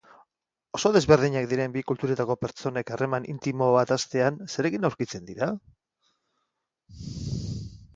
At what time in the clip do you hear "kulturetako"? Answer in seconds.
1.91-2.37